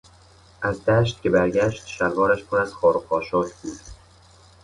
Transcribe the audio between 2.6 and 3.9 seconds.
از خار و خاشاک بود.